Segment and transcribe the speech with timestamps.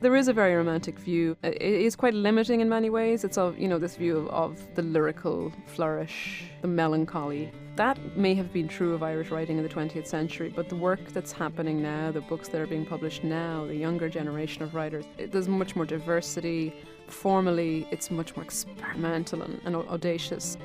[0.00, 1.36] There is a very romantic view.
[1.44, 3.22] Uh, it is quite limiting in many ways.
[3.22, 7.52] It's of, you know, this view of, of the lyrical flourish, the melancholy.
[7.76, 11.00] That may have been true of Irish writing in the 20th century, but the work
[11.12, 15.04] that's happening now, the books that are being published now, the younger generation of writers,
[15.18, 16.72] it, there's much more diversity.
[17.06, 20.56] Formally, it's much more experimental and, and audacious.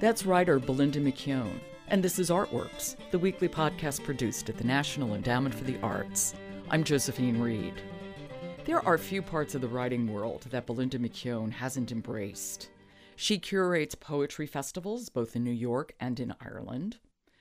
[0.00, 1.60] That's writer Belinda McKeon.
[1.86, 6.34] And this is Artworks, the weekly podcast produced at the National Endowment for the Arts.
[6.68, 7.74] I'm Josephine Reed.
[8.64, 12.70] There are few parts of the writing world that Belinda McKeon hasn't embraced.
[13.14, 16.98] She curates poetry festivals both in New York and in Ireland.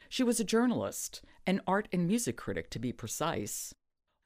[0.07, 3.73] She was a journalist, an art and music critic to be precise.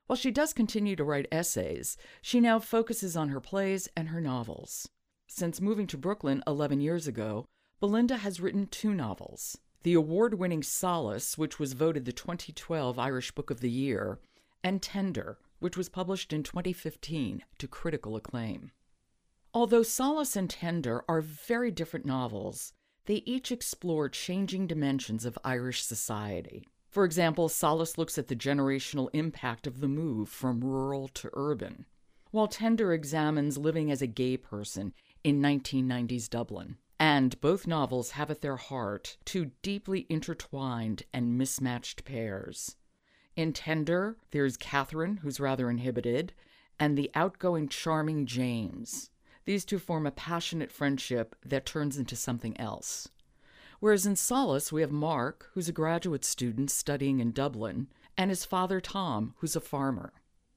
[0.07, 4.19] While she does continue to write essays, she now focuses on her plays and her
[4.19, 4.89] novels.
[5.27, 7.45] Since moving to Brooklyn 11 years ago,
[7.79, 13.31] Belinda has written two novels the award winning Solace, which was voted the 2012 Irish
[13.31, 14.19] Book of the Year,
[14.63, 18.71] and Tender, which was published in 2015 to critical acclaim.
[19.53, 22.73] Although Solace and Tender are very different novels,
[23.05, 26.67] they each explore changing dimensions of Irish society.
[26.89, 31.85] For example, Solace looks at the generational impact of the move from rural to urban,
[32.31, 36.77] while Tender examines living as a gay person in 1990s Dublin.
[36.99, 42.75] And both novels have at their heart two deeply intertwined and mismatched pairs
[43.37, 46.33] in Tender, there's Catherine, who's rather inhibited,
[46.79, 49.11] and the outgoing, charming James.
[49.45, 53.09] These two form a passionate friendship that turns into something else.
[53.79, 58.43] Whereas in Solace, we have Mark, who's a graduate student studying in Dublin, and his
[58.43, 60.13] father Tom, who's a farmer.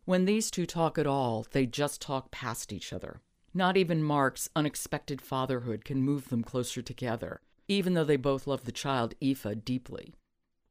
[0.06, 3.20] When these two talk at all, they just talk past each other.
[3.52, 8.64] Not even Mark's unexpected fatherhood can move them closer together, even though they both love
[8.64, 10.14] the child Aoife deeply.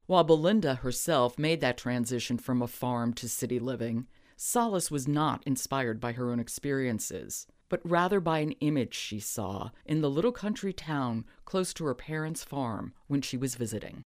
[0.06, 5.44] While Belinda herself made that transition from a farm to city living, Solace was not
[5.46, 10.32] inspired by her own experiences, but rather by an image she saw in the little
[10.32, 14.04] country town close to her parents' farm when she was visiting.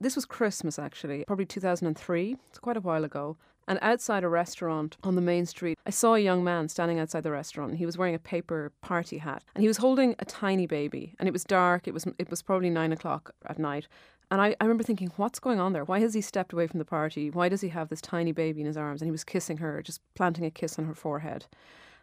[0.00, 2.36] This was Christmas, actually, probably 2003.
[2.48, 3.36] It's quite a while ago.
[3.68, 7.22] And outside a restaurant on the main street, I saw a young man standing outside
[7.22, 7.76] the restaurant.
[7.76, 11.14] He was wearing a paper party hat, and he was holding a tiny baby.
[11.20, 11.86] And it was dark.
[11.86, 13.86] It was it was probably nine o'clock at night,
[14.30, 15.84] and I, I remember thinking, what's going on there?
[15.84, 17.30] Why has he stepped away from the party?
[17.30, 19.00] Why does he have this tiny baby in his arms?
[19.00, 21.46] And he was kissing her, just planting a kiss on her forehead.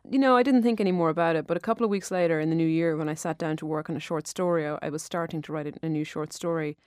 [0.09, 2.39] You know, I didn't think any more about it, but a couple of weeks later
[2.39, 4.89] in the new year, when I sat down to work on a short story, I
[4.89, 6.77] was starting to write a new short story.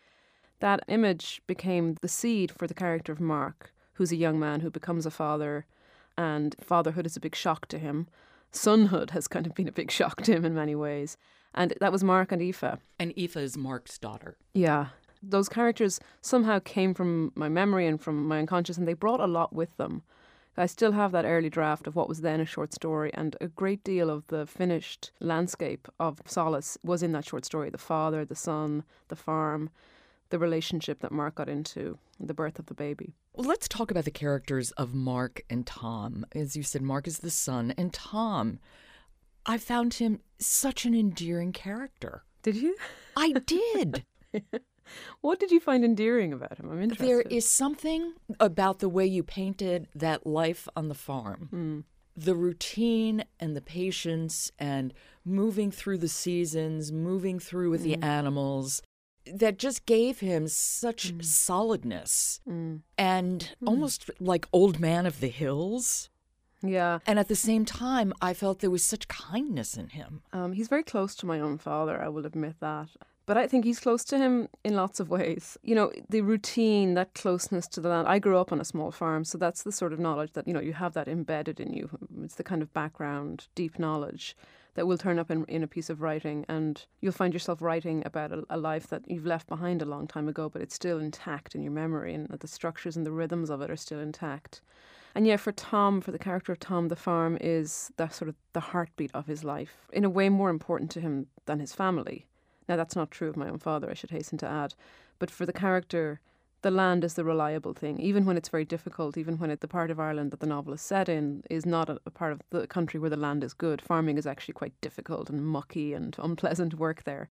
[0.61, 4.71] That image became the seed for the character of Mark, who's a young man who
[4.71, 5.67] becomes a father,
[6.17, 8.09] and fatherhood is a big shock to him.
[8.53, 11.17] Sonhood has kind of been a big shock to him in many ways.
[11.55, 12.81] And that was Mark and Aoife.
[12.99, 14.37] And Aoife is Mark's daughter.
[14.55, 14.89] Yeah
[15.23, 19.27] those characters somehow came from my memory and from my unconscious, and they brought a
[19.27, 20.03] lot with them.
[20.57, 23.47] I still have that early draft of what was then a short story, and a
[23.47, 28.25] great deal of the finished landscape of Solace was in that short story the father,
[28.25, 29.71] the son, the farm,
[30.31, 33.15] the relationship that Mark got into, the birth of the baby.
[33.39, 36.27] Well, let's talk about the characters of Mark and Tom.
[36.35, 38.59] As you said, Mark is the son, and Tom,
[39.47, 42.25] I found him such an endearing character.
[42.43, 42.77] Did you?
[43.17, 44.05] I did.
[45.21, 46.71] What did you find endearing about him?
[46.71, 47.07] I'm interested.
[47.07, 51.51] There is something about the way you painted that life on the farm.
[51.53, 51.85] Mm.
[52.17, 54.95] The routine and the patience and
[55.27, 57.85] moving through the seasons, moving through with mm.
[57.85, 58.05] the hmm.
[58.05, 58.81] animals,
[59.35, 61.25] that just gave him such mm.
[61.25, 62.81] solidness mm.
[62.97, 63.69] and mm.
[63.69, 66.11] almost like old man of the hills.
[66.63, 66.99] Yeah.
[67.07, 70.23] And at the same time, I felt there was such kindness in him.
[70.33, 72.89] Um, he's very close to my own father, I will admit that.
[73.27, 75.59] But I think he's close to him in lots of ways.
[75.63, 78.09] You know, the routine, that closeness to the land.
[78.09, 80.55] I grew up on a small farm, so that's the sort of knowledge that, you
[80.55, 81.91] know, you have that embedded in you.
[82.25, 84.35] It's the kind of background, deep knowledge
[84.79, 88.03] that will turn up in, in a piece of writing and you'll find yourself writing
[88.07, 90.99] about a, a, life that you've left behind a long time ago but it's still
[90.99, 94.61] intact in your memory and the structures and the rhythms of it are still intact
[95.15, 98.37] and yeah for tom for the character of tom the farm is the sort of
[98.53, 102.25] the heartbeat of his life in a way more important to him than his family
[102.69, 104.75] now, that's not true of my own father, I should hasten to add.
[105.19, 106.21] But for the character,
[106.63, 109.69] the land is the reliable thing, even when it's very difficult, even when it, the
[109.69, 112.41] part of Ireland that the novel is set in is not a, a, part of
[112.51, 113.81] the country where the land is good.
[113.81, 117.31] Farming is actually quite difficult and mucky and unpleasant work there.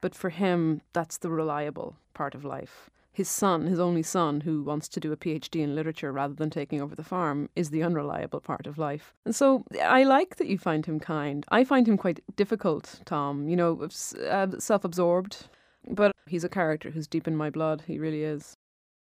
[0.00, 4.62] But for him, that's the reliable part of life his son, his only son, who
[4.62, 7.82] wants to do a PhD in literature rather than taking over the farm, is the
[7.82, 9.12] unreliable part of life.
[9.24, 11.44] And so I like that you find him kind.
[11.50, 13.88] I find him quite difficult, Tom, you know,
[14.28, 15.48] uh, self absorbed.
[15.88, 17.82] But he's a character who's deep in my blood.
[17.86, 18.56] He really is.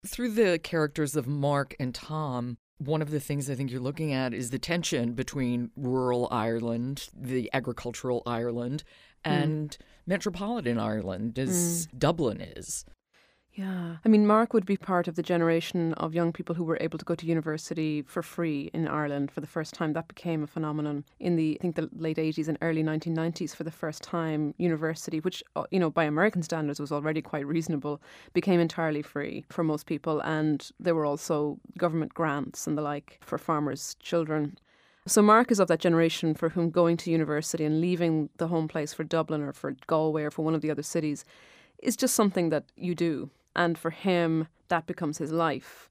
[0.06, 4.14] Through the characters of Mark and Tom, one of the things I think you're looking
[4.14, 8.84] at is the tension between rural Ireland, the agricultural Ireland,
[9.24, 9.78] and mm.
[10.06, 12.00] metropolitan Ireland, as mm.
[12.00, 12.86] Dublin is.
[13.56, 13.96] Yeah.
[14.04, 16.98] I mean, Mark would be part of the generation of young people who were able
[16.98, 19.94] to go to university for free in Ireland for the first time.
[19.94, 23.64] That became a phenomenon in the, I think, the late 80s and early 1990s for
[23.64, 24.54] the first time.
[24.58, 28.02] University, which, uh, you know, by American standards was already quite reasonable,
[28.34, 30.20] became entirely free for most people.
[30.20, 34.58] And there were also government grants and the like for farmers' children.
[35.08, 38.68] So Mark is of that generation for whom going to university and leaving the home
[38.68, 41.24] place for Dublin or for Galway or for one of the other cities
[41.80, 43.30] is just something that you do.
[43.56, 45.90] And for him, that becomes his life.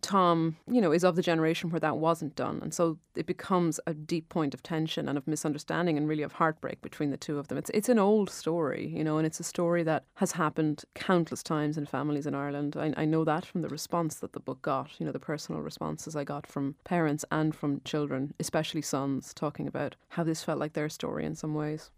[0.00, 2.58] Tom, you know, is of the generation where that wasn't done.
[2.60, 6.32] And so it becomes a deep point of tension and of misunderstanding and really of
[6.32, 7.56] heartbreak between the two of them.
[7.56, 11.42] It's it's an old story, you know, and it's a story that has happened countless
[11.42, 12.76] times in families in Ireland.
[12.76, 15.62] I, I know that from the response that the book got, you know, the personal
[15.62, 20.58] responses I got from parents and from children, especially sons, talking about how this felt
[20.58, 21.90] like their story in some ways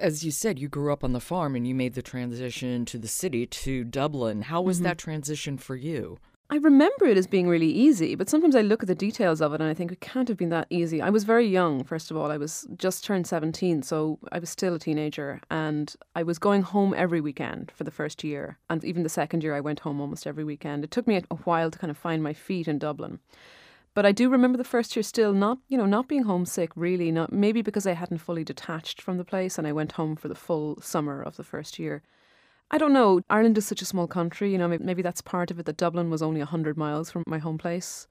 [0.00, 2.98] as you said, you grew up on the farm and you made the transition to
[2.98, 4.42] the city to Dublin.
[4.42, 4.84] How was mm-hmm.
[4.84, 6.18] that transition for you?
[6.50, 9.52] I remember it as being really easy, but sometimes I look at the details of
[9.52, 11.02] it and I think it can't have been that easy.
[11.02, 12.30] I was very young, first of all.
[12.30, 15.42] I was just turned 17, so I was still a teenager.
[15.50, 18.56] And I was going home every weekend for the first year.
[18.70, 20.84] And even the second year, I went home almost every weekend.
[20.84, 23.18] It took me a while to kind of find my feet in Dublin.
[23.98, 27.10] But I do remember the first year still not, you know, not being homesick really,
[27.10, 30.28] not maybe because I hadn't fully detached from the place and I went home for
[30.28, 32.04] the full summer of the first year.
[32.70, 33.22] I don't know.
[33.28, 36.10] Ireland is such a small country, you know, maybe that's part of it that Dublin
[36.10, 38.06] was only 100 miles from my home place.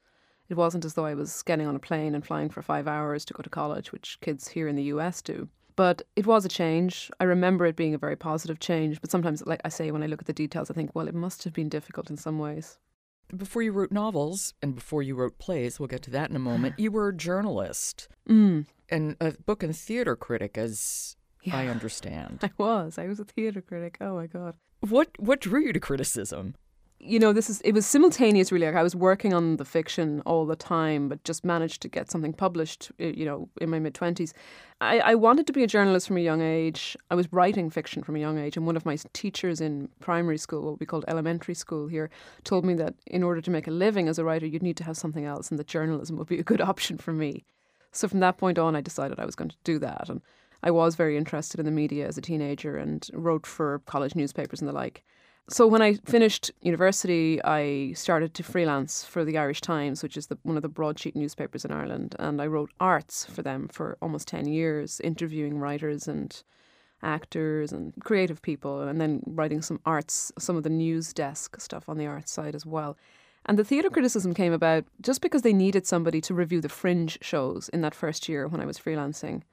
[0.49, 3.23] It wasn't as though I was getting on a plane and flying for five hours
[3.23, 5.47] to go to college, which kids here in the US do.
[5.77, 7.09] But it was a change.
[7.21, 8.99] I remember it being a very positive change.
[8.99, 11.15] But sometimes, like I say, when I look at the details, I think, well, it
[11.15, 12.77] must have been difficult in some ways
[13.35, 16.39] before you wrote novels and before you wrote plays, we'll get to that in a
[16.39, 18.65] moment, you were a journalist mm.
[18.89, 21.57] and a book and theater critic, as yeah.
[21.57, 22.39] I understand.
[22.43, 22.97] I was.
[22.97, 23.97] I was a theater critic.
[24.01, 24.55] Oh my God.
[24.81, 26.55] What what drew you to criticism?
[26.99, 28.65] You know, this is it was simultaneous really.
[28.65, 32.09] Like I was working on the fiction all the time, but just managed to get
[32.09, 32.91] something published.
[32.97, 34.33] You know, in my mid twenties,
[34.81, 36.97] I, I wanted to be a journalist from a young age.
[37.11, 40.37] I was writing fiction from a young age, and one of my teachers in primary
[40.37, 42.09] school, what we called elementary school here,
[42.43, 44.83] told me that in order to make a living as a writer, you'd need to
[44.83, 47.43] have something else, and that journalism would be a good option for me.
[47.91, 50.21] So from that point on, I decided I was going to do that, and
[50.63, 54.61] I was very interested in the media as a teenager and wrote for college newspapers
[54.61, 55.03] and the like.
[55.49, 60.27] So when I finished university, I started to freelance for the Irish Times, which is
[60.27, 63.97] the, one of the broadsheet newspapers in Ireland, and I wrote arts for them for
[64.01, 66.43] almost ten years, interviewing writers and
[67.01, 71.87] actors and creative people, and then writing some arts, some of the news desk stuff
[71.87, 72.97] on the arts side as well.
[73.45, 77.17] And the theatre criticism came about just because they needed somebody to review the fringe
[77.21, 79.43] shows in that first year when I was freelancing.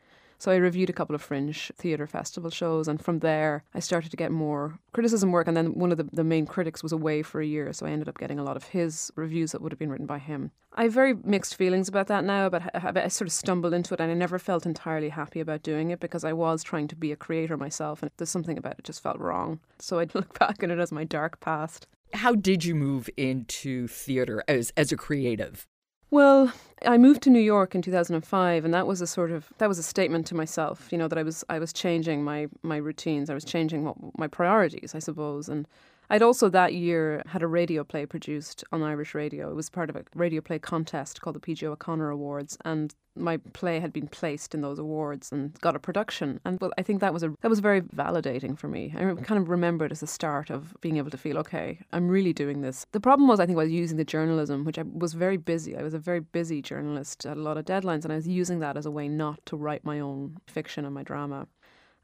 [0.45, 4.11] So I reviewed a couple of fringe theatre festival shows, and from there I started
[4.11, 5.49] to get more criticism work.
[5.49, 7.91] And then one of the, the main critics was away for a year, so I
[7.93, 10.51] ended up getting a lot of his reviews that would have been written by him.
[10.75, 13.95] I have very mixed feelings about that now, but I, I sort of stumbled into
[13.95, 16.97] it, and I never felt entirely happy about doing it because I was trying to
[16.97, 19.61] be a creator myself, and there's something about it just felt wrong.
[19.79, 21.87] So I look back on it as my dark past.
[22.13, 25.67] How did you move into theatre as as a creative?
[26.15, 26.53] Well,
[26.87, 29.81] I moved to New York in 2005 and that was a sort of that was
[29.81, 33.31] a statement to myself, you know, that I was I was changing my my routines,
[33.31, 35.67] I was changing what, my priorities, I suppose, and
[36.11, 39.51] I'd also that year had a radio play produced on Irish radio.
[39.51, 41.67] It was part of a radio play contest called the P.J.
[41.67, 46.41] O'Connor Awards, and my play had been placed in those awards and got a production.
[46.45, 48.93] And well, I think that was a that was very validating for me.
[48.97, 52.09] I kind of remember it as the start of being able to feel okay, I'm
[52.09, 52.87] really doing this.
[52.93, 55.77] The problem was I think I was using the journalism, which I was very busy.
[55.77, 58.61] I was a very busy journalist, had a lot of deadlines, and I was using
[58.61, 61.47] that as a way not to write my own fiction and my drama.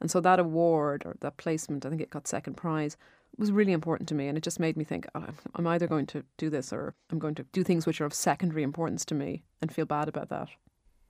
[0.01, 2.97] And so that award or that placement, I think it got second prize,
[3.37, 4.29] was really important to me.
[4.29, 7.19] And it just made me think, oh, I'm either going to do this or I'm
[7.19, 10.29] going to do things which are of secondary importance to me and feel bad about
[10.31, 10.49] that.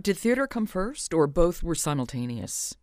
[0.03, 2.75] Did theatre come first or both were simultaneous?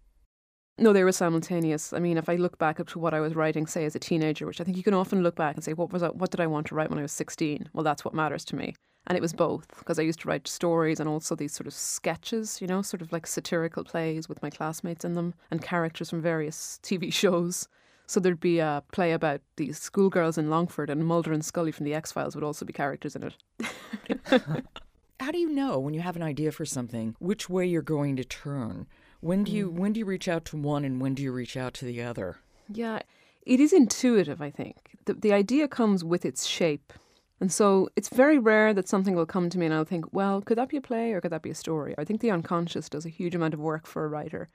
[0.78, 1.92] No, they were simultaneous.
[1.92, 4.00] I mean, if I look back up to what I was writing, say as a
[4.00, 6.30] teenager, which I think you can often look back and say, what was I, what
[6.30, 7.70] did I want to write when I was 16?
[7.74, 8.76] Well, that's what matters to me.
[9.08, 11.74] And it was both because I used to write stories and also these sort of
[11.74, 16.12] sketches, you know, sort of like satirical plays with my classmates in them and characters
[16.12, 17.68] from various TV shows.
[18.06, 21.86] So there'd be a play about these schoolgirls in Longford, and Mulder and Scully from
[21.86, 24.64] the X Files would also be characters in it.
[25.28, 28.16] How do you know when you have an idea for something which way you're going
[28.16, 28.88] to turn?
[29.20, 29.74] When do you mm.
[29.74, 32.02] when do you reach out to one and when do you reach out to the
[32.02, 32.38] other?
[32.70, 33.02] Yeah,
[33.46, 34.78] It is intuitive, I think.
[35.04, 36.94] The, the idea comes with its shape.
[37.42, 40.40] And so it's very rare that something will come to me and I'll think, well,
[40.42, 41.94] could that be a play or could that be a story?
[41.98, 44.48] I think the unconscious does a huge amount of work for a writer.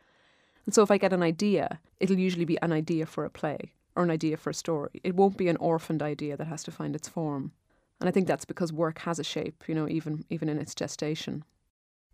[0.64, 3.74] And so if I get an idea, it'll usually be an idea for a play
[3.94, 5.02] or an idea for a story.
[5.04, 7.52] It won't be an orphaned idea that has to find its form.
[8.00, 10.74] And I think that's because work has a shape, you know, even even in its
[10.74, 11.44] gestation.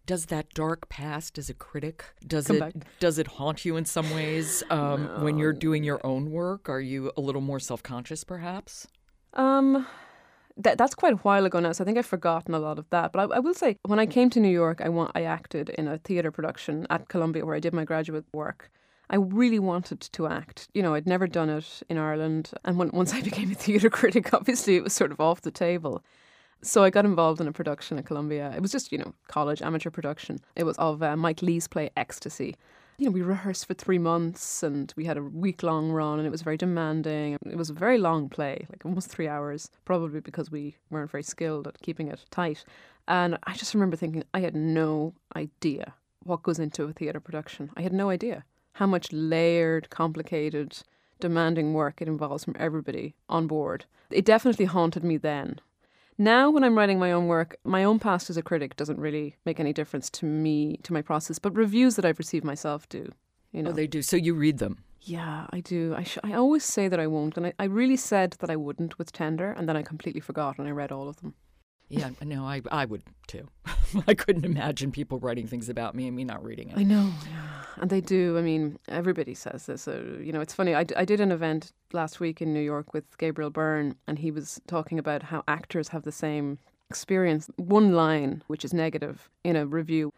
[0.06, 2.74] Does that dark past as a critic does Come it back.
[2.98, 6.68] does it haunt you in some ways um, when you're doing your own work?
[6.68, 8.86] Are you a little more self conscious, perhaps?
[9.34, 9.86] Um,
[10.56, 12.88] that, that's quite a while ago now, so I think I've forgotten a lot of
[12.90, 13.12] that.
[13.12, 15.68] But I, I will say, when I came to New York, I want I acted
[15.70, 18.70] in a theatre production at Columbia where I did my graduate work.
[19.10, 20.68] I really wanted to act.
[20.74, 23.90] You know, I'd never done it in Ireland, and when, once I became a theatre
[23.90, 26.02] critic, obviously it was sort of off the table.
[26.60, 28.52] So I got involved in a production at Columbia.
[28.54, 30.40] It was just, you know, college amateur production.
[30.56, 32.56] It was of uh, Mike Leigh's play Ecstasy.
[32.98, 36.26] You know, we rehearsed for three months and we had a week long run and
[36.26, 37.38] it was very demanding.
[37.46, 41.22] It was a very long play, like almost three hours, probably because we weren't very
[41.22, 42.64] skilled at keeping it tight.
[43.06, 47.70] And I just remember thinking, I had no idea what goes into a theatre production.
[47.76, 48.44] I had no idea
[48.78, 50.78] how much layered, complicated,
[51.20, 53.84] demanding work it involves from everybody on board.
[54.10, 55.60] It definitely haunted me then.
[56.16, 59.36] Now, when I'm writing my own work, my own past as a critic doesn't really
[59.44, 63.12] make any difference to me, to my process, but reviews that I've received myself do.
[63.52, 64.00] You oh, know, Oh, they do.
[64.02, 64.78] So you read them.
[65.02, 65.94] yeah, I do.
[65.96, 68.56] I, sh- I always say that I won't, and I, I really said that I
[68.56, 71.34] wouldn't with Tender, and then I completely forgot and I read all of them.
[71.88, 73.48] Yeah, no, I I would too.
[74.06, 76.76] I couldn't imagine people writing things about me and me not reading it.
[76.78, 77.57] I know, yeah.
[77.80, 78.36] And they do.
[78.38, 79.86] I mean, everybody says this.
[79.86, 80.74] You know, it's funny.
[80.74, 84.18] I, d- I did an event last week in New York with Gabriel Byrne, and
[84.18, 86.58] he was talking about how actors have the same
[86.90, 87.50] experience.
[87.56, 90.12] One line, which is negative in a review,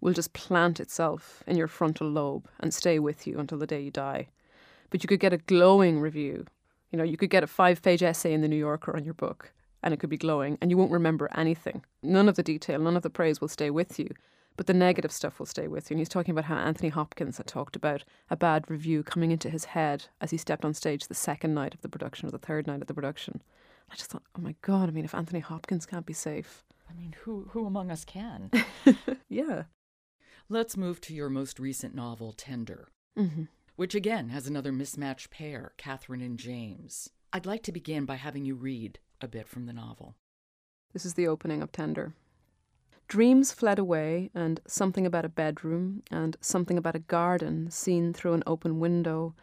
[0.00, 3.80] will just plant itself in your frontal lobe and stay with you until the day
[3.80, 4.28] you die.
[4.90, 6.46] But you could get a glowing review.
[6.90, 9.14] You know, you could get a five page essay in the New Yorker on your
[9.14, 9.52] book,
[9.82, 11.84] and it could be glowing, and you won't remember anything.
[12.02, 14.08] None of the detail, none of the praise will stay with you
[14.60, 15.94] but the negative stuff will stay with you.
[15.94, 19.48] And he's talking about how Anthony Hopkins had talked about a bad review coming into
[19.48, 22.36] his head as he stepped on stage the second night of the production or the
[22.36, 23.40] third night of the production.
[23.90, 26.62] I just thought, oh my God, I mean, if Anthony Hopkins can't be safe.
[26.90, 28.50] I mean, who who among us can?
[29.30, 29.62] Yeah.
[30.50, 33.44] Let's move to your most recent novel, Tender, hmm
[33.76, 37.08] which again has another mismatched pair, Catherine and James.
[37.32, 40.16] I'd like to begin by having you read a bit from the novel.
[40.92, 42.12] This is the opening of Tender.
[43.10, 48.34] Dreams fled away, and something about a bedroom, and something about a garden seen through
[48.34, 49.34] an open window,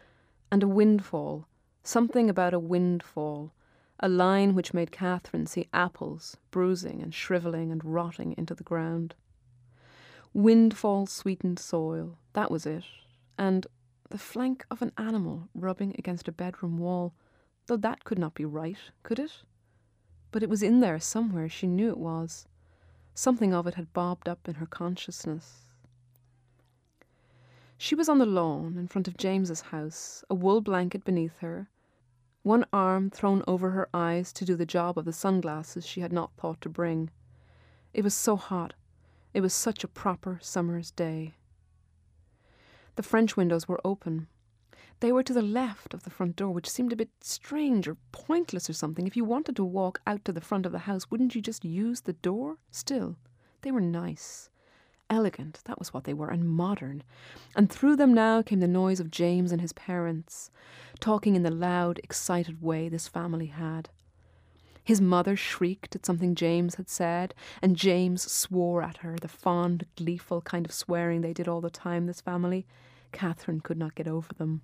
[0.50, 1.46] and a windfall,
[1.82, 3.52] something about a windfall,
[4.00, 9.14] a line which made Catherine see apples bruising and shrivelling and rotting into the ground.
[10.32, 12.84] Windfall sweetened soil, that was it,
[13.36, 13.66] and
[14.08, 17.12] the flank of an animal rubbing against a bedroom wall,
[17.66, 19.42] though that could not be right, could it?
[20.30, 22.46] But it was in there somewhere, she knew it was.
[23.18, 25.64] Something of it had bobbed up in her consciousness.
[27.76, 31.68] She was on the lawn in front of James's house, a wool blanket beneath her,
[32.44, 36.12] one arm thrown over her eyes to do the job of the sunglasses she had
[36.12, 37.10] not thought to bring.
[37.92, 38.74] It was so hot.
[39.34, 41.34] It was such a proper summer's day.
[42.94, 44.28] The French windows were open.
[45.00, 47.96] They were to the left of the front door, which seemed a bit strange or
[48.10, 49.06] pointless or something.
[49.06, 51.64] If you wanted to walk out to the front of the house, wouldn't you just
[51.64, 52.58] use the door?
[52.72, 53.16] Still,
[53.62, 54.50] they were nice.
[55.08, 57.04] Elegant, that was what they were, and modern.
[57.54, 60.50] And through them now came the noise of James and his parents,
[60.98, 63.88] talking in the loud, excited way this family had.
[64.82, 69.86] His mother shrieked at something James had said, and James swore at her, the fond,
[69.96, 72.66] gleeful kind of swearing they did all the time, this family.
[73.12, 74.62] Catherine could not get over them.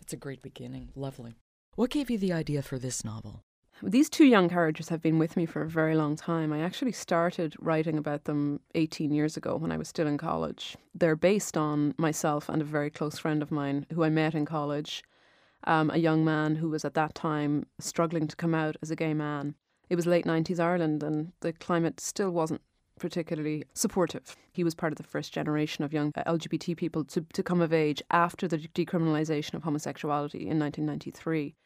[0.00, 0.90] It's a great beginning.
[0.94, 1.36] Lovely.
[1.76, 3.44] What gave you the idea for this novel?
[3.82, 6.52] These two young characters have been with me for a very long time.
[6.52, 10.76] I actually started writing about them 18 years ago when I was still in college.
[10.94, 14.44] They're based on myself and a very close friend of mine who I met in
[14.44, 15.02] college,
[15.64, 18.96] um, a young man who was at that time struggling to come out as a
[18.96, 19.54] gay man.
[19.88, 22.60] It was late 90s Ireland and the climate still wasn't
[23.00, 24.36] particularly supportive.
[24.52, 27.60] He was part of the first generation of young uh, LGBT people to, to come
[27.60, 31.56] of age after the decriminalisation of homosexuality in 1993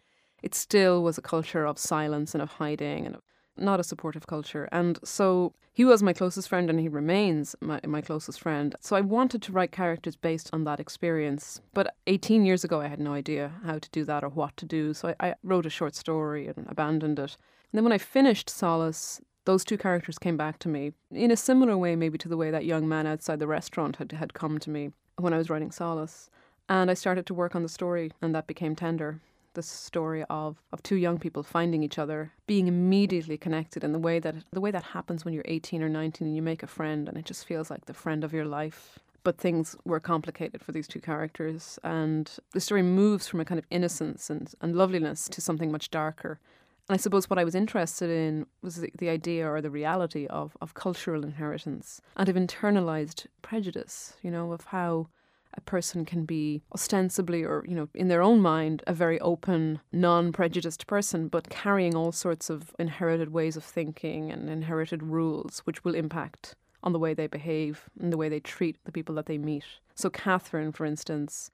[0.45, 3.23] it still was a culture of silence and of hiding and of
[3.57, 4.69] not a supportive culture.
[4.71, 8.77] And so he was my closest friend and he remains my, my closest friend.
[8.81, 11.63] So I wanted to write characters based on that experience.
[11.73, 14.67] But 18 years ago, I had no idea how to do that or what to
[14.67, 14.93] do.
[14.93, 17.39] So I, I wrote a short story and abandoned it.
[17.73, 21.37] And then when I finished Solace, those two characters came back to me in a
[21.37, 24.59] similar way, maybe to the way that young man outside the restaurant had, had come
[24.59, 26.31] to me when I was writing Solace.
[26.69, 29.21] And I started to work on the story, and that became Tender
[29.55, 33.99] the story of, of two young people finding each other, being immediately connected in the
[33.99, 36.69] way that the way that happens when you're 18 or 19 and you make a
[36.69, 38.99] friend and it just feels like the friend of your life.
[39.23, 43.59] But things were complicated for these two characters, and the story moves from a kind
[43.59, 46.41] of innocence and, and loveliness to something much darker.
[46.89, 50.27] And I suppose what I was interested in was the, the idea or the reality
[50.27, 55.09] of, of cultural inheritance and of internalized prejudice, you know, of how
[55.57, 59.81] a person can be ostensibly or you know in their own mind a very open
[59.93, 65.85] non-prejudiced person but carrying all sorts of inherited ways of thinking and inherited rules which
[65.85, 69.27] will impact on the way they behave and the way they treat the people that
[69.27, 69.65] they meet.
[69.95, 71.51] So catherine for instance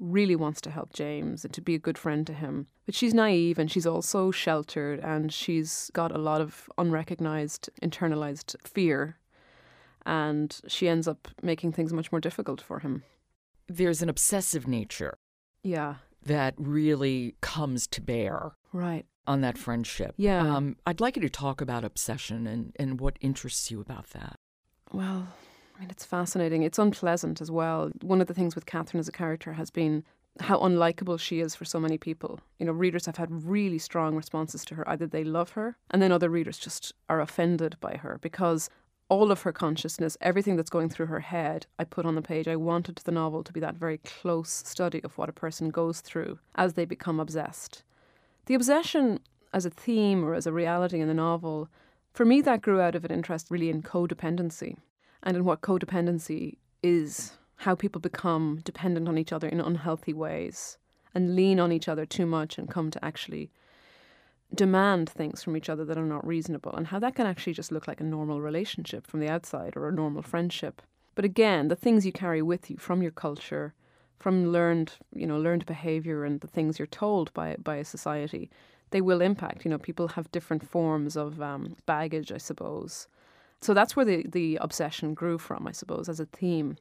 [0.00, 2.66] really wants to help James and to be a good friend to him.
[2.86, 8.56] But she's naive and she's also sheltered and she's got a lot of unrecognized, internalized
[8.66, 9.18] fear.
[10.04, 13.04] And she ends up making things much more difficult for him
[13.70, 15.16] there's an obsessive nature.
[15.62, 15.96] Yeah.
[16.24, 18.52] That really comes to bear.
[18.72, 19.06] Right.
[19.26, 20.14] On that friendship.
[20.16, 20.40] Yeah.
[20.40, 24.36] Um, I'd like you to talk about obsession and, and what interests you about that.
[24.92, 25.28] Well,
[25.80, 26.62] I mean, it's fascinating.
[26.62, 27.90] It's unpleasant as well.
[28.02, 30.04] One of the things with Catherine as a character has been
[30.38, 32.38] how unlikable she is for so many people.
[32.58, 34.86] You know, readers have had really strong responses to her.
[34.86, 38.68] Either they love her, and then other readers just are offended by her because
[39.08, 42.46] all of her consciousness, everything that's going through her head, I put on the page.
[42.46, 46.02] I wanted the novel to be that very close study of what a person goes
[46.02, 47.84] through as they become obsessed.
[48.44, 49.18] The obsession
[49.54, 51.70] as a theme or as a reality in the novel,
[52.12, 54.76] for me, that grew out of an interest really in codependency
[55.22, 60.78] and in what codependency is, how people become dependent on each other in unhealthy ways
[61.14, 63.50] and lean on each other too much and come to actually
[64.54, 67.70] demand things from each other that are not reasonable, and how that can actually just
[67.70, 70.82] look like a normal relationship from the outside or a normal friendship.
[71.14, 73.74] But again, the things you carry with you from your culture,
[74.18, 78.50] from learned, you know, learned behavior and the things you're told by by a society,
[78.90, 79.64] they will impact.
[79.64, 83.06] You know, people have different forms of um, baggage, I suppose.
[83.62, 86.76] So that's where the the obsession grew from, I suppose, as a theme.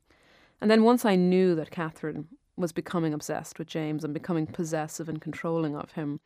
[0.61, 5.07] And then once I knew that Catherine was becoming obsessed with James and becoming possessive
[5.07, 6.19] and controlling of him,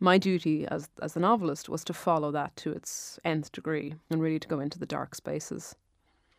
[0.00, 4.20] my duty as as the novelist was to follow that to its nth degree and
[4.20, 5.74] really to go into the dark spaces.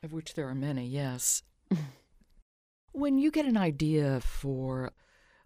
[0.04, 1.44] Of which there are many, yes.
[2.92, 4.92] when you get an idea for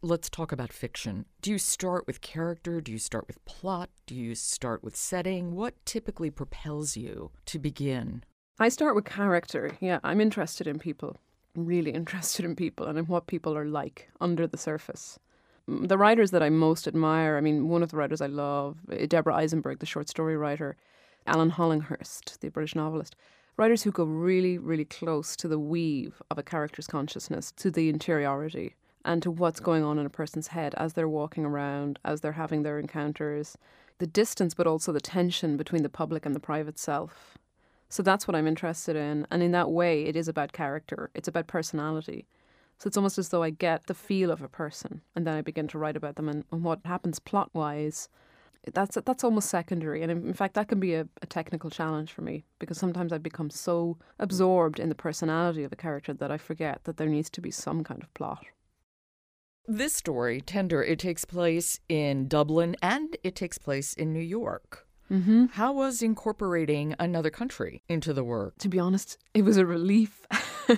[0.01, 1.25] let's talk about fiction.
[1.41, 2.81] Do you start with character?
[2.81, 3.89] Do you start with plot?
[4.05, 5.55] Do you start with setting?
[5.55, 8.23] What typically propels you to begin?
[8.59, 9.77] I start with character.
[9.79, 11.17] Yeah, I'm interested in people.
[11.55, 15.19] I'm really interested in people and in what people are like under the surface
[15.67, 18.77] mm, the writers that I most admire, I mean, one of the writers I love,
[18.91, 20.77] eh, Deborah Eisenberg, the short story writer,
[21.25, 23.15] Alan Hollinghurst, the British novelist,
[23.57, 27.89] writers who go really, really close to the weave of a character's consciousness, to the
[27.89, 28.75] interiority,
[29.07, 32.33] and to what's going on in a person's head as they're walking around, as they're
[32.33, 33.57] having their encounters,
[33.99, 37.37] the distance, but also the tension between the public and the private self.
[37.89, 39.25] So that's what I'm interested in.
[39.31, 42.27] And in that way, it is about character, it's about personality.
[42.77, 45.41] So it's almost as though I get the feel of a person and then I
[45.41, 48.09] begin to write about them and, and what happens plot wise.
[48.73, 52.21] That's that's almost secondary, and in fact, that can be a, a technical challenge for
[52.21, 56.37] me because sometimes I become so absorbed in the personality of a character that I
[56.37, 58.45] forget that there needs to be some kind of plot.
[59.69, 64.87] This story, Tender, it takes place in Dublin and it takes place in New York.
[65.11, 65.47] Mm-hmm.
[65.47, 68.57] How was incorporating another country into the work?
[68.59, 70.25] To be honest, it was a relief.
[70.69, 70.77] you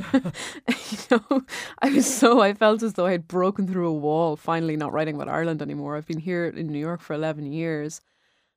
[1.12, 1.44] know,
[1.84, 4.36] I was so I felt as though I had broken through a wall.
[4.36, 5.96] Finally, not writing about Ireland anymore.
[5.96, 8.02] I've been here in New York for eleven years.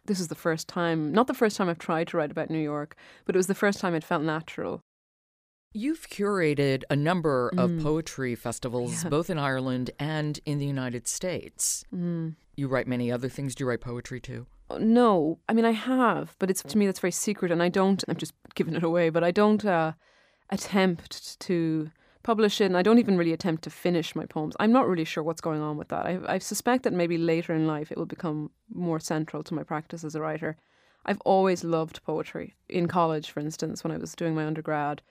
[0.07, 2.59] This is the first time, not the first time I've tried to write about New
[2.59, 4.83] York, but it was the first time it felt natural.
[5.73, 7.83] You've curated a number of mm.
[7.83, 9.11] poetry festivals, yeah.
[9.11, 11.85] both in Ireland and in the United States.
[11.95, 12.37] Mm.
[12.57, 13.55] You write many other things.
[13.55, 14.47] Do you write poetry too?
[14.79, 18.03] No, I mean I have, but it's to me that's very secret, and I don't.
[18.09, 19.65] I'm just giving it away, but I don't.
[19.65, 19.93] Uh,
[20.53, 21.91] attempt to
[22.23, 24.55] publish it, and I don't even really attempt to finish my poems.
[24.61, 26.07] I'm not really sure what's going on with that.
[26.07, 29.65] I, I suspect that maybe later in life it will become more central to my
[29.65, 30.57] practice as a writer.
[31.05, 32.55] I've always loved poetry.
[32.69, 35.03] In college, for instance, when I was doing my undergrad,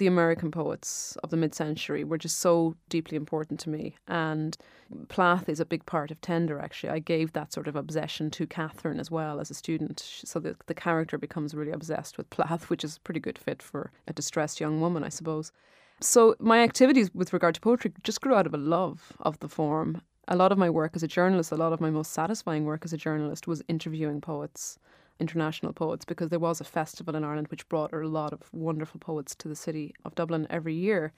[0.00, 3.94] the American poets of the mid century were just so deeply important to me.
[4.08, 4.56] And
[5.08, 6.90] Plath is a big part of Tender, actually.
[6.90, 10.00] I gave that sort of obsession to Catherine as well as a student.
[10.00, 13.62] So the, the character becomes really obsessed with Plath, which is a pretty good fit
[13.62, 15.52] for a distressed young woman, I suppose.
[16.00, 19.48] So my activities with regard to poetry just grew out of a love of the
[19.50, 20.00] form.
[20.28, 22.86] A lot of my work as a journalist, a lot of my most satisfying work
[22.86, 24.78] as a journalist was interviewing poets
[25.20, 28.98] international poets because there was a festival in Ireland which brought a lot of wonderful
[28.98, 31.12] poets to the city of Dublin every year.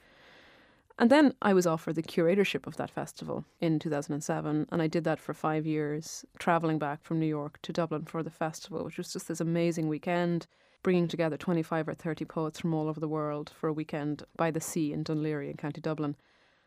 [0.99, 5.05] And then I was offered the curatorship of that festival in 2007, and I did
[5.05, 8.99] that for five years, traveling back from New York to Dublin for the festival, which
[8.99, 10.47] was just this amazing weekend,
[10.83, 14.51] bringing together 25 or 30 poets from all over the world for a weekend by
[14.51, 16.15] the sea in Laoghaire in County Dublin.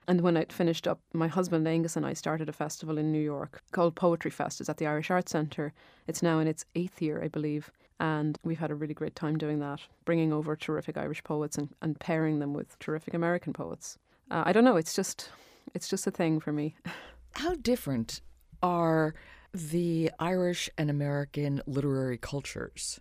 [0.07, 3.21] And when I'd finished up, my husband Angus and I started a festival in New
[3.21, 4.59] York called Poetry Fest.
[4.59, 5.73] It's at the Irish Arts Centre.
[6.07, 7.71] It's now in its eighth year, I believe.
[7.99, 11.69] And we've had a really great time doing that, bringing over terrific Irish poets and,
[11.81, 13.97] and pairing them with terrific American poets.
[14.29, 15.29] Uh, I don't know, it's just,
[15.73, 16.75] it's just a thing for me.
[17.35, 18.21] How different
[18.61, 19.15] are
[19.53, 22.99] the Irish and American literary cultures?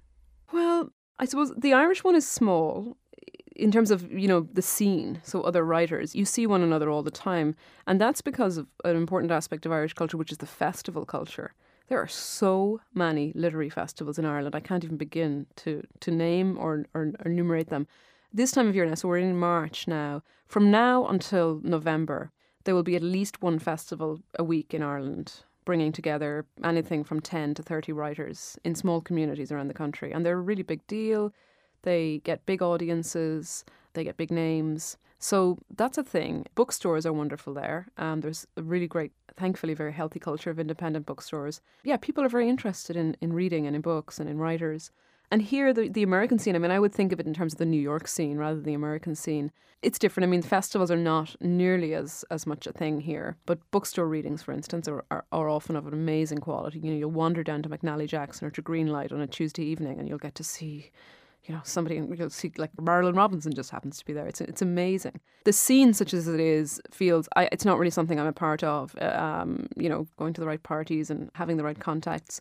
[0.52, 2.96] Well, I suppose the Irish one is small
[3.54, 7.02] in terms of you know the scene so other writers you see one another all
[7.02, 7.54] the time.
[7.86, 11.54] And that's because of an important aspect of irish culture which is the festival culture.
[11.88, 16.58] There are so many literary festivals in ireland i can't even begin to to name
[16.58, 17.86] or, or, or enumerate them.
[18.32, 20.22] This time of year now so we're in march now.
[20.46, 22.30] From now until november
[22.64, 27.20] there will be at least one festival a week in ireland bringing together anything from
[27.20, 30.12] 10 to 30 writers in small communities around the country.
[30.12, 31.32] And they're a really big deal
[31.84, 34.98] they get big audiences, they get big names.
[35.18, 36.44] So that's a thing.
[36.54, 37.86] Bookstores are wonderful there.
[37.96, 41.62] Um, there's a really great, thankfully, very healthy culture of independent bookstores.
[41.82, 44.90] Yeah, people are very interested in, in reading and in books and in writers.
[45.30, 47.54] And here, the, the American scene, I mean, I would think of it in terms
[47.54, 49.50] of the New York scene rather than the American scene.
[49.80, 50.24] It's different.
[50.24, 53.36] I mean, festivals are not nearly as, as much a thing here.
[53.46, 56.80] But bookstore readings, for instance, are, are, are often of an amazing quality.
[56.80, 59.98] You know, you'll wander down to McNally Jackson or to Greenlight on a Tuesday evening
[59.98, 60.90] and you'll get to see
[61.46, 64.26] you know, somebody you'll see like Marilynne Robinson just happens to be there.
[64.26, 65.20] It's it's amazing.
[65.44, 68.62] The scene, such as it is, feels I, it's not really something I'm a part
[68.64, 68.94] of.
[69.00, 72.40] Uh, um, you know, going to the right parties and having the right contacts.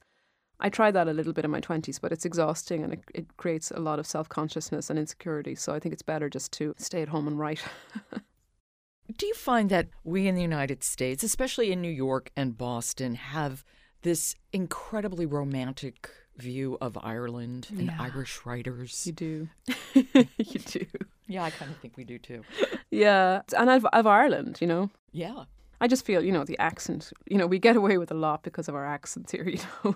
[0.60, 3.38] I tried that a little bit in my twenties, but it's exhausting and it, it
[3.38, 5.56] creates a lot of self consciousness and insecurity.
[5.56, 7.63] So I think it's better just to stay at home and write.
[9.18, 13.16] Do you find that we in the United States, especially in New York and Boston,
[13.16, 13.66] have
[14.02, 17.98] this incredibly romantic view of Ireland and Yeah.
[18.00, 19.06] Irish writers.
[19.06, 19.50] You do,
[19.93, 20.86] you do.
[21.28, 22.43] Yeah, I kind of think we do too.
[22.91, 24.89] Yeah, and of, of Ireland, you know.
[25.12, 25.46] Yeah.
[25.82, 27.12] I just feel, you know, the accent.
[27.28, 29.48] You know, we get away with a lot because of our accents here.
[29.50, 29.96] You know,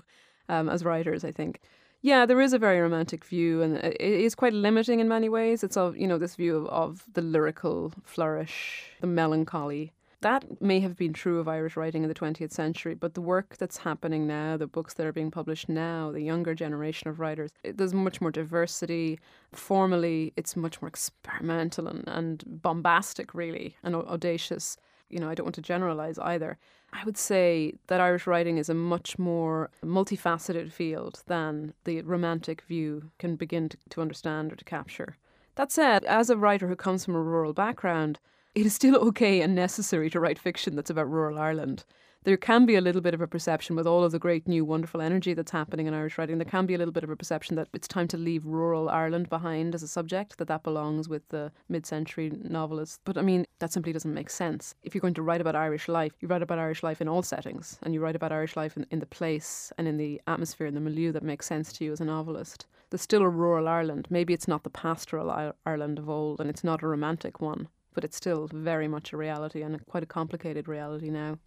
[0.49, 1.59] um, as writers, I think.
[2.01, 5.29] Yeah, there is a very romantic view, and it it is quite limiting in many
[5.29, 5.63] ways.
[5.63, 9.91] It's of you know this view of, of the lyrical flourish, the melancholy.
[10.21, 13.55] That may have been true of Irish writing in the 20th century, but the work
[13.57, 17.51] that's happening now, the books that are being published now, the younger generation of writers,
[17.63, 19.19] it, there's much more diversity.
[19.53, 24.75] Formally, it's much more experimental and, and bombastic, really, and audacious.
[25.09, 26.57] You know, I don't want to generalize either.
[26.93, 32.61] I would say that Irish writing is a much more multifaceted field than the romantic
[32.61, 35.15] view can begin to, to understand or to capture.
[35.55, 38.19] That said, as a writer who comes from a rural background,
[38.57, 41.85] it is still okay and necessary to write fiction that's about rural Ireland.
[42.23, 44.65] There can be a little bit of a perception with all of the great new
[44.65, 46.39] wonderful energy that's happening in Irish writing.
[46.39, 48.89] There can be a little bit of a perception that it's time to leave rural
[48.89, 52.99] Ireland behind as a subject, that that belongs with the mid-century novelists.
[53.05, 54.73] But I mean, that simply doesn't make sense.
[54.81, 57.21] If you're going to write about Irish life, you write about Irish life in all
[57.21, 60.65] settings, and you write about Irish life in, in the place and in the atmosphere
[60.65, 62.65] and the milieu that makes sense to you as a novelist.
[62.89, 64.07] There's still a rural Ireland.
[64.09, 67.67] Maybe it's not the pastoral Ireland of old, and it's not a romantic one,
[67.97, 71.39] but it's still very much a reality and a, quite a complicated reality now.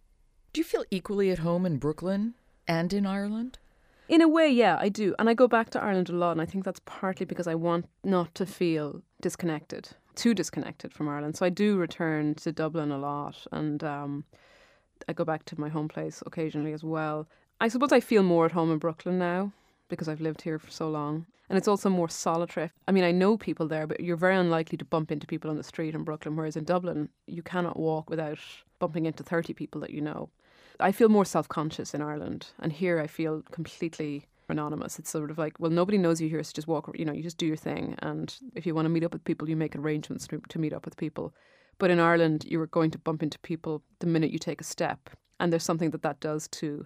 [0.51, 2.33] Do you feel equally at home in Brooklyn
[2.67, 3.57] and in Ireland?
[4.09, 5.15] In a way, yeah, I do.
[5.17, 7.55] And I go back to Ireland a lot, and I think that's partly because I
[7.55, 11.37] want not to feel disconnected, too disconnected from Ireland.
[11.37, 14.25] So I do return to Dublin a lot, and um,
[15.07, 17.29] I go back to my home place occasionally as well.
[17.61, 19.53] I suppose I feel more at home in Brooklyn now
[19.91, 21.27] because I've lived here for so long.
[21.49, 22.71] And it's also more solitary.
[22.87, 25.57] I mean, I know people there, but you're very unlikely to bump into people on
[25.57, 28.39] the street in Brooklyn, whereas in Dublin, you cannot walk without
[28.79, 30.29] bumping into 30 people that you know.
[30.79, 34.97] I feel more self conscious in Ireland, and here I feel completely anonymous.
[34.97, 37.21] It's sort of like, well, nobody knows you here, so just walk, you know, you
[37.21, 37.95] just do your thing.
[37.99, 40.73] And if you want to meet up with people, you make arrangements to, to meet
[40.73, 41.33] up with people.
[41.79, 44.65] But in Ireland, you are going to bump into people the minute you take a
[44.65, 45.09] step.
[45.39, 46.85] And there's something that that does to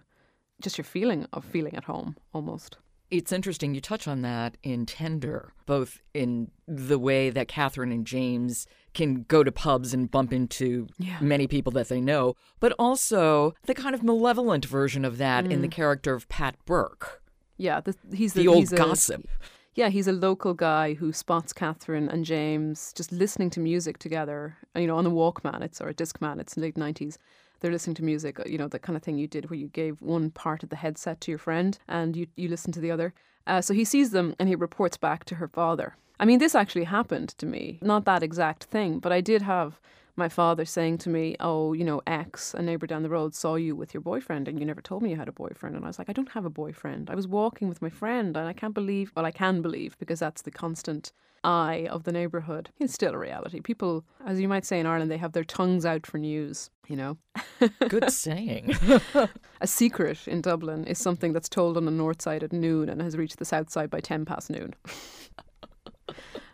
[0.62, 2.78] just your feeling of feeling at home almost.
[3.12, 8.06] It's interesting you touch on that in Tender, both in the way that Catherine and
[8.06, 11.18] James can go to pubs and bump into Yeah.
[11.22, 15.62] many people that they know, but also the kind of malevolent version of that in
[15.62, 15.72] the mm.
[15.72, 17.22] character of Pat Burke,
[17.58, 19.28] Yeah, the, he's the, the, old he's a- gossip.
[19.76, 24.56] Yeah, he's a local guy who spots Catherine and James just listening to music together.
[24.74, 26.40] You know, on a Walkman, it's or a Discman.
[26.40, 27.18] It's the late nineties.
[27.66, 28.40] They're listening to music.
[28.40, 30.70] uh, You know, the kind of thing you did where you gave one part of
[30.70, 33.12] the headset to your friend and you you listen to the other.
[33.48, 35.96] Uh, so he sees them and he reports back to her father.
[36.20, 37.80] I mean, this actually happened to me.
[37.82, 39.82] Not that exact thing, but I did have
[40.16, 43.56] my father saying to me, "Oh, you know, X, a neighbor down the road, saw
[43.56, 45.88] you with your boyfriend, and you never told me you had a boyfriend." And I
[45.88, 47.10] was like, "I don't have a boyfriend.
[47.10, 49.12] I was walking with my friend, and I can't believe.
[49.16, 51.12] Well, I can believe because that's the constant
[51.46, 52.72] eye of the neighbourhood.
[52.80, 53.62] It's still a reality.
[53.62, 56.70] People, as you might say in Ireland, they have their tongues out for news.
[56.88, 57.18] You know,
[57.88, 58.76] good saying.
[59.62, 63.02] a secret in Dublin is something that's told on the north side at noon and
[63.02, 64.76] has reached the south side by ten past noon.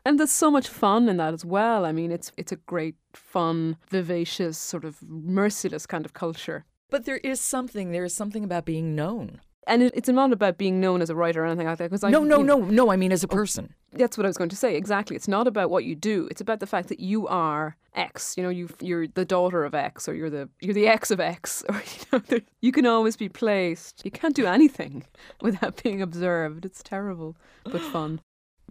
[0.05, 1.85] And there's so much fun in that as well.
[1.85, 6.65] I mean, it's it's a great, fun, vivacious, sort of merciless kind of culture.
[6.89, 7.91] But there is something.
[7.91, 9.41] There is something about being known.
[9.67, 11.85] And it, it's not about being known as a writer or anything like that.
[11.85, 12.91] Because I no, no, no, no.
[12.91, 13.75] I mean, as a person.
[13.93, 14.75] That's what I was going to say.
[14.75, 15.15] Exactly.
[15.15, 16.27] It's not about what you do.
[16.31, 18.35] It's about the fact that you are X.
[18.37, 21.19] You know, you you're the daughter of X, or you're the you're the ex of
[21.19, 24.01] X, or you know, you can always be placed.
[24.03, 25.05] You can't do anything
[25.41, 26.65] without being observed.
[26.65, 28.21] It's terrible, but fun.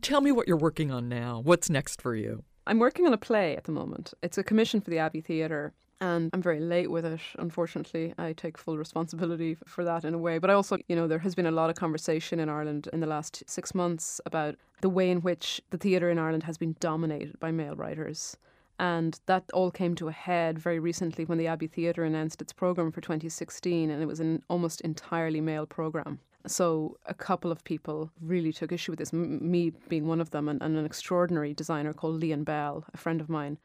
[0.02, 1.40] Tell me what you're working on now.
[1.44, 2.42] What's next for you?
[2.66, 4.14] I'm working on a play at the moment.
[4.22, 8.14] It's a commission for the Abbey Theatre, and I'm very late with it, unfortunately.
[8.16, 10.38] I take full responsibility for that in a way.
[10.38, 13.00] But I also, you know, there has been a lot of conversation in Ireland in
[13.00, 16.76] the last six months about the way in which the theatre in Ireland has been
[16.80, 18.38] dominated by male writers.
[18.78, 22.54] And that all came to a head very recently when the Abbey Theatre announced its
[22.54, 26.20] programme for 2016, and it was an almost entirely male programme.
[26.46, 30.30] So a couple of people really took issue with this, m- me being one of
[30.30, 33.58] them, and, and, an extraordinary designer called Lian Bell, a friend of mine.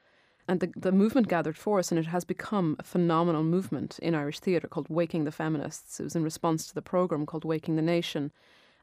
[0.48, 4.40] And the, the movement gathered force, and it has become a phenomenal movement in Irish
[4.40, 6.00] theatre called Waking the Feminists.
[6.00, 8.32] It was in response to the programme called Waking the Nation.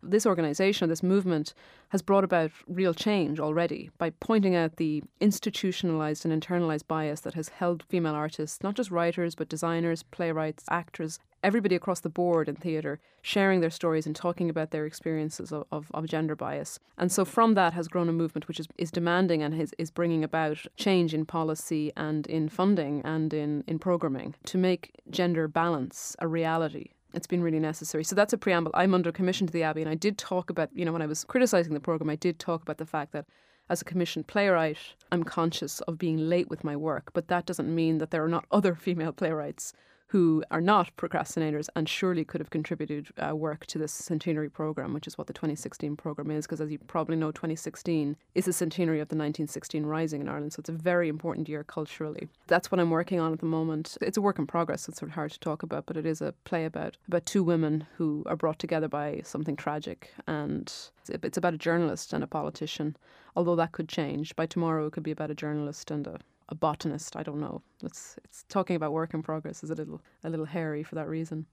[0.03, 1.55] This organisation, this movement,
[1.91, 7.35] has brought about real change already by pointing out the institutionalised and internalised bias that
[7.35, 12.49] has held female artists, not just writers, but designers, playwrights, actors, everybody across the board
[12.49, 16.79] in theatre sharing their stories and talking about their experiences of, of, of, gender bias.
[16.99, 19.91] And so from that has grown a movement which is, is demanding and is, is
[19.91, 25.49] bringing about change in policy and in funding and in, in programming to make gender
[25.49, 28.05] balance a reality it's been really necessary.
[28.05, 28.73] So that's a preamble.
[28.75, 31.07] I'm under commission to the Abbey, and I did talk about, you know, when I
[31.07, 33.27] was criticising the programme, I did talk about the fact that
[33.69, 34.79] as a commissioned playwright,
[35.11, 38.29] I'm conscious of being late with my work, but that doesn't mean that there are
[38.29, 39.73] not other female playwrights
[40.13, 44.93] who are not procrastinators and surely could have contributed uh, work to this centenary program,
[44.93, 48.53] which is what the 2016 program is, because as you probably know, 2016 is the
[48.53, 52.29] centenary of the 1916 Rising in Ireland, so it's a very important year culturally.
[52.47, 53.97] That's what I'm working on at the moment.
[54.03, 56.05] It's a work in progress, so it's sort of hard to talk about, but it
[56.05, 60.71] is a play about about two women who are brought together by something tragic, and
[61.09, 62.99] it's about a journalist and a politician.
[63.35, 66.19] Although that could change by tomorrow, it could be about a journalist and a
[66.53, 67.17] a botanist.
[67.17, 67.63] I don't know.
[67.83, 71.09] It's it's talking about work in progress is a little a little hairy for that
[71.09, 71.47] reason.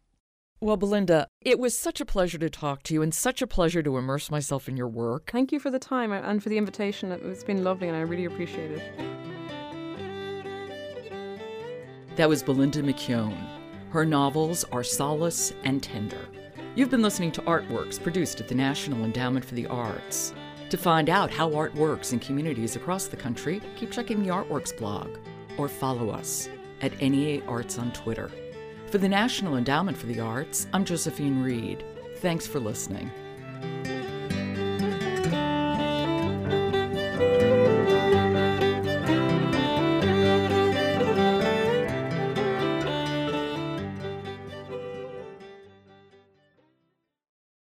[0.61, 3.81] Well, Belinda, it was such a pleasure to talk to you and such a pleasure
[3.81, 5.31] to immerse myself in your work.
[5.31, 7.13] Thank you for the time and for the invitation.
[7.13, 8.83] It's been lovely and I really appreciate it.
[12.17, 13.37] That was Belinda McKeon.
[13.91, 16.27] Her novels are solace and tender.
[16.75, 20.33] You've been listening to Artworks produced at the National Endowment for the Arts.
[20.69, 24.77] To find out how art works in communities across the country, keep checking the Artworks
[24.77, 25.17] blog
[25.57, 26.47] or follow us
[26.81, 28.29] at NEA Arts on Twitter.
[28.85, 31.83] For the National Endowment for the Arts, I'm Josephine Reed.
[32.17, 33.09] Thanks for listening.